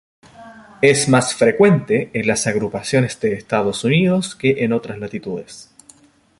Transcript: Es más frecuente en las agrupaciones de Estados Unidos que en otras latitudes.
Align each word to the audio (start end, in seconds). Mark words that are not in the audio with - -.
Es 0.81 1.07
más 1.09 1.35
frecuente 1.35 2.09
en 2.13 2.25
las 2.25 2.47
agrupaciones 2.47 3.19
de 3.19 3.33
Estados 3.33 3.83
Unidos 3.83 4.35
que 4.35 4.63
en 4.63 4.73
otras 4.73 4.97
latitudes. 4.97 5.69